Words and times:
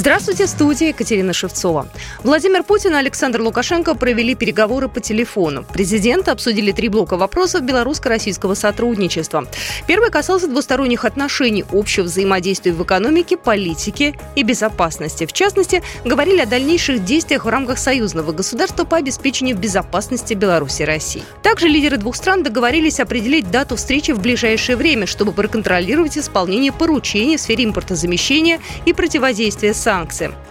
Здравствуйте, 0.00 0.46
студия 0.46 0.88
Екатерина 0.88 1.34
Шевцова. 1.34 1.86
Владимир 2.24 2.62
Путин 2.62 2.94
и 2.94 2.96
Александр 2.96 3.42
Лукашенко 3.42 3.94
провели 3.94 4.34
переговоры 4.34 4.88
по 4.88 4.98
телефону. 4.98 5.62
Президенты 5.62 6.30
обсудили 6.30 6.72
три 6.72 6.88
блока 6.88 7.18
вопросов 7.18 7.60
белорусско-российского 7.64 8.54
сотрудничества. 8.54 9.46
Первый 9.86 10.08
касался 10.08 10.48
двусторонних 10.48 11.04
отношений, 11.04 11.66
общего 11.70 12.04
взаимодействия 12.04 12.72
в 12.72 12.82
экономике, 12.82 13.36
политике 13.36 14.14
и 14.36 14.42
безопасности. 14.42 15.26
В 15.26 15.34
частности, 15.34 15.82
говорили 16.02 16.40
о 16.40 16.46
дальнейших 16.46 17.04
действиях 17.04 17.44
в 17.44 17.48
рамках 17.48 17.76
союзного 17.76 18.32
государства 18.32 18.84
по 18.84 18.96
обеспечению 18.96 19.58
безопасности 19.58 20.32
Беларуси 20.32 20.80
и 20.80 20.86
России. 20.86 21.22
Также 21.42 21.68
лидеры 21.68 21.98
двух 21.98 22.16
стран 22.16 22.42
договорились 22.42 23.00
определить 23.00 23.50
дату 23.50 23.76
встречи 23.76 24.12
в 24.12 24.20
ближайшее 24.22 24.76
время, 24.76 25.06
чтобы 25.06 25.32
проконтролировать 25.32 26.16
исполнение 26.16 26.72
поручений 26.72 27.36
в 27.36 27.40
сфере 27.42 27.66
импортозамещения 27.66 28.60
и 28.86 28.94
противодействия 28.94 29.74
санкциям. 29.74 29.89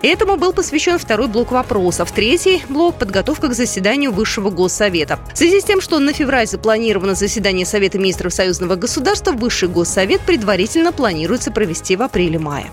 Этому 0.00 0.36
был 0.36 0.52
посвящен 0.52 0.96
второй 0.98 1.28
блок 1.28 1.50
вопросов. 1.50 2.12
Третий 2.12 2.62
блок– 2.68 2.98
подготовка 2.98 3.48
к 3.48 3.54
заседанию 3.54 4.12
Высшего 4.12 4.50
Госсовета. 4.50 5.18
В 5.32 5.38
связи 5.38 5.60
с 5.60 5.64
тем, 5.64 5.80
что 5.80 5.98
на 5.98 6.12
февраль 6.12 6.46
запланировано 6.46 7.14
заседание 7.14 7.66
Совета 7.66 7.98
министров 7.98 8.32
Союзного 8.32 8.76
государства, 8.76 9.32
Высший 9.32 9.68
Госсовет 9.68 10.20
предварительно 10.20 10.92
планируется 10.92 11.50
провести 11.50 11.96
в 11.96 12.02
апреле-мае. 12.02 12.70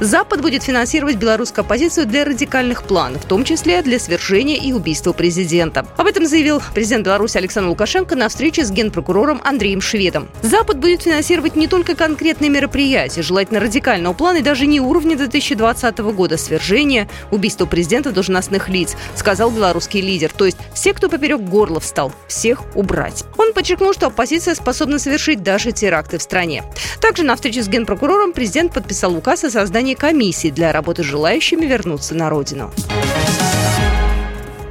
Запад 0.00 0.40
будет 0.40 0.62
финансировать 0.62 1.16
белорусскую 1.16 1.62
оппозицию 1.62 2.06
для 2.06 2.24
радикальных 2.24 2.84
планов, 2.84 3.22
в 3.22 3.28
том 3.28 3.44
числе 3.44 3.82
для 3.82 3.98
свержения 3.98 4.56
и 4.56 4.72
убийства 4.72 5.12
президента. 5.12 5.86
Об 5.98 6.06
этом 6.06 6.24
заявил 6.24 6.62
президент 6.74 7.04
Беларуси 7.04 7.36
Александр 7.36 7.68
Лукашенко 7.68 8.16
на 8.16 8.30
встрече 8.30 8.64
с 8.64 8.70
генпрокурором 8.70 9.42
Андреем 9.44 9.82
Шведом. 9.82 10.28
Запад 10.40 10.78
будет 10.78 11.02
финансировать 11.02 11.54
не 11.54 11.66
только 11.66 11.94
конкретные 11.94 12.48
мероприятия, 12.48 13.20
желательно 13.20 13.60
радикального 13.60 14.14
плана 14.14 14.38
и 14.38 14.42
даже 14.42 14.66
не 14.66 14.80
уровня 14.80 15.18
2020 15.18 15.98
года 15.98 16.38
свержения, 16.38 17.06
убийства 17.30 17.66
президента 17.66 18.10
должностных 18.10 18.70
лиц, 18.70 18.96
сказал 19.14 19.50
белорусский 19.50 20.00
лидер. 20.00 20.32
То 20.32 20.46
есть 20.46 20.56
все, 20.72 20.94
кто 20.94 21.10
поперек 21.10 21.42
горла 21.42 21.78
встал, 21.78 22.10
всех 22.26 22.62
убрать. 22.74 23.24
Он 23.36 23.49
подчеркнул, 23.52 23.92
что 23.92 24.06
оппозиция 24.06 24.54
способна 24.54 24.98
совершить 24.98 25.42
даже 25.42 25.72
теракты 25.72 26.18
в 26.18 26.22
стране. 26.22 26.64
Также 27.00 27.24
на 27.24 27.34
встрече 27.34 27.62
с 27.62 27.68
генпрокурором 27.68 28.32
президент 28.32 28.72
подписал 28.72 29.14
указ 29.14 29.44
о 29.44 29.50
создании 29.50 29.94
комиссии 29.94 30.50
для 30.50 30.72
работы 30.72 31.02
с 31.02 31.06
желающими 31.06 31.66
вернуться 31.66 32.14
на 32.14 32.30
родину. 32.30 32.70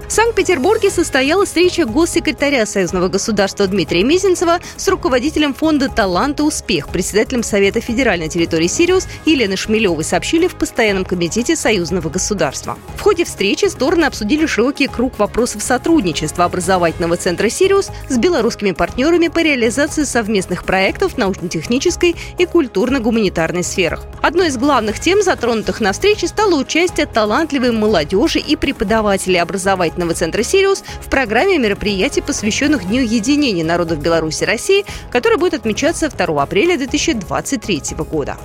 В 0.10 0.12
Санкт-Петербурге 0.12 0.90
состоялась 0.90 1.50
встреча 1.50 1.86
госсекретаря 1.86 2.66
Союзного 2.66 3.10
государства 3.10 3.68
Дмитрия 3.68 4.04
Мезенцева 4.04 4.58
с 4.76 4.88
руководителем 4.88 5.54
фонда 5.54 5.88
«Талант 5.88 6.40
и 6.40 6.42
успех», 6.42 6.88
председателем 6.88 7.44
Совета 7.44 7.80
федеральной 7.80 8.28
территории 8.28 8.66
«Сириус» 8.66 9.08
Еленой 9.26 9.56
Шмелевой 9.56 10.04
сообщили 10.04 10.48
в 10.48 10.56
Постоянном 10.56 11.06
комитете 11.06 11.56
Союзного 11.56 12.10
государства. 12.10 12.76
В 12.98 13.02
ходе 13.02 13.24
встречи 13.24 13.66
стороны 13.66 14.06
обсудили 14.06 14.48
широкий 14.48 14.88
круг 14.88 15.20
вопросов 15.20 15.62
сотрудничества 15.62 16.46
образовательного 16.46 17.16
центра 17.16 17.48
«Сириус» 17.48 17.92
с 18.10 18.18
белорусскими 18.18 18.72
партнерами 18.72 19.28
по 19.28 19.44
реализации 19.44 20.06
совместных 20.06 20.64
проектов 20.64 21.14
в 21.14 21.18
научно-технической 21.20 22.16
и 22.40 22.46
культурно-гуманитарной 22.48 23.64
сферах. 23.64 24.08
Одной 24.24 24.48
из 24.48 24.58
главных 24.58 25.00
тем, 25.00 25.22
затронутых 25.22 25.82
на 25.82 25.92
встрече, 25.92 26.28
стало 26.28 26.56
участие 26.56 27.06
талантливой 27.06 27.72
молодежи 27.72 28.40
и 28.40 28.56
преподавателей 28.56 29.40
образовательного 29.40 29.99
образовательного 30.00 30.14
центра 30.14 30.44
«Сириус» 30.44 30.84
в 31.02 31.10
программе 31.10 31.58
мероприятий, 31.58 32.22
посвященных 32.22 32.88
Дню 32.88 33.02
единения 33.02 33.64
народов 33.64 34.00
Беларуси 34.00 34.44
и 34.44 34.46
России, 34.46 34.86
который 35.12 35.38
будет 35.38 35.54
отмечаться 35.54 36.10
2 36.10 36.42
апреля 36.42 36.78
2023 36.78 37.82
года. 38.10 38.38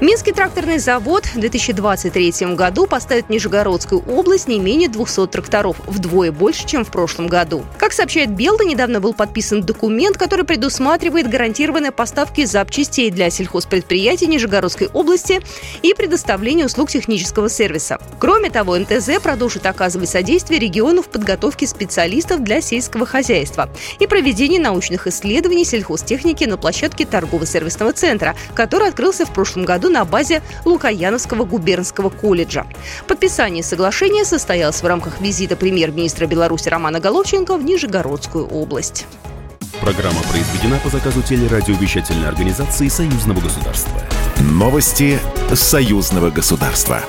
Минский 0.00 0.32
тракторный 0.32 0.78
завод 0.78 1.26
в 1.26 1.38
2023 1.38 2.54
году 2.54 2.86
поставит 2.86 3.26
в 3.26 3.28
Нижегородскую 3.28 4.02
область 4.08 4.48
не 4.48 4.58
менее 4.58 4.88
200 4.88 5.26
тракторов, 5.26 5.76
вдвое 5.86 6.32
больше, 6.32 6.66
чем 6.66 6.86
в 6.86 6.90
прошлом 6.90 7.26
году. 7.26 7.66
Как 7.76 7.92
сообщает 7.92 8.30
Белта, 8.30 8.64
недавно 8.64 9.00
был 9.00 9.12
подписан 9.12 9.60
документ, 9.60 10.16
который 10.16 10.46
предусматривает 10.46 11.28
гарантированные 11.28 11.92
поставки 11.92 12.46
запчастей 12.46 13.10
для 13.10 13.28
сельхозпредприятий 13.28 14.26
Нижегородской 14.26 14.88
области 14.88 15.42
и 15.82 15.92
предоставление 15.92 16.64
услуг 16.64 16.88
технического 16.88 17.50
сервиса. 17.50 17.98
Кроме 18.18 18.48
того, 18.48 18.78
МТЗ 18.78 19.20
продолжит 19.22 19.66
оказывать 19.66 20.08
содействие 20.08 20.60
региону 20.60 21.02
в 21.02 21.08
подготовке 21.10 21.66
специалистов 21.66 22.42
для 22.42 22.62
сельского 22.62 23.04
хозяйства 23.04 23.68
и 23.98 24.06
проведении 24.06 24.58
научных 24.58 25.06
исследований 25.06 25.66
сельхозтехники 25.66 26.44
на 26.44 26.56
площадке 26.56 27.04
торгово-сервисного 27.04 27.92
центра, 27.92 28.34
который 28.54 28.88
открылся 28.88 29.26
в 29.26 29.34
прошлом 29.34 29.66
году 29.66 29.89
на 29.90 30.04
базе 30.04 30.42
Лукаяновского 30.64 31.44
губернского 31.44 32.10
колледжа. 32.10 32.66
Подписание 33.06 33.62
соглашения 33.62 34.24
состоялось 34.24 34.82
в 34.82 34.86
рамках 34.86 35.20
визита 35.20 35.56
премьер-министра 35.56 36.26
Беларуси 36.26 36.68
Романа 36.68 37.00
Головченко 37.00 37.56
в 37.56 37.64
Нижегородскую 37.64 38.46
область. 38.46 39.06
Программа 39.80 40.20
произведена 40.30 40.78
по 40.82 40.90
заказу 40.90 41.22
телерадиовещательной 41.22 42.28
организации 42.28 42.88
Союзного 42.88 43.40
государства. 43.40 43.92
Новости 44.40 45.18
Союзного 45.54 46.30
государства. 46.30 47.02